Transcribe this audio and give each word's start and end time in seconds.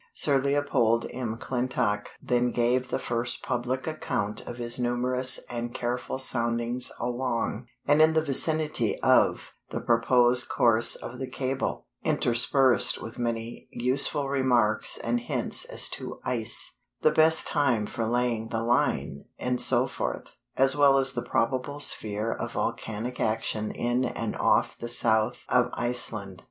Sir 0.15 0.39
Leopold 0.41 1.05
M'Clintock 1.13 2.07
then 2.19 2.49
gave 2.49 2.89
the 2.89 2.97
first 2.97 3.43
public 3.43 3.85
account 3.85 4.41
of 4.47 4.57
his 4.57 4.79
numerous 4.79 5.39
and 5.47 5.75
careful 5.75 6.17
soundings 6.17 6.91
along, 6.99 7.67
and 7.85 8.01
in 8.01 8.13
the 8.13 8.21
vicinity 8.23 8.99
of, 9.01 9.51
the 9.69 9.79
proposed 9.79 10.49
course 10.49 10.95
of 10.95 11.19
the 11.19 11.29
cable, 11.29 11.85
interspersed 12.03 12.99
with 12.99 13.19
many 13.19 13.67
useful 13.69 14.27
remarks 14.27 14.97
and 14.97 15.19
hints 15.19 15.65
as 15.65 15.87
to 15.89 16.19
ice, 16.25 16.79
the 17.03 17.11
best 17.11 17.45
time 17.45 17.85
for 17.85 18.07
laying 18.07 18.47
the 18.47 18.63
line, 18.63 19.25
etc., 19.37 20.23
as 20.57 20.75
well 20.75 20.97
as 20.97 21.13
the 21.13 21.21
probable 21.21 21.79
sphere 21.79 22.33
of 22.33 22.53
volcanic 22.53 23.19
action 23.19 23.69
in 23.69 24.03
and 24.03 24.35
off 24.37 24.75
the 24.79 24.89
south 24.89 25.43
of 25.47 25.69
Iceland. 25.75 26.39